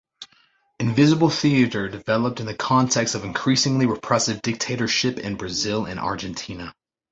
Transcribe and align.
Invisible 0.79 1.29
theatre 1.29 1.87
developed 1.87 2.39
in 2.39 2.47
the 2.47 2.55
context 2.55 3.13
of 3.13 3.23
increasingly 3.23 3.85
repressive 3.85 4.41
dictatorship 4.41 5.19
in 5.19 5.35
Brazil 5.35 5.85
and 5.85 5.99
Argentina. 5.99 6.73